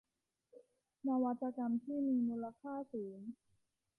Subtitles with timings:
[1.07, 3.19] นวัตกรรมที่มีมูลค่าสูง